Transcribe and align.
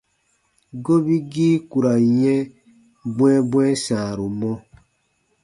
Gobigii 0.85 1.55
ku 1.69 1.77
ra 1.83 1.93
n 2.03 2.11
yɛ̃ 2.21 2.39
bwɛ̃ɛbwɛ̃ɛ 3.15 3.71
sãaru 3.85 4.27
mɔ. 4.39 4.51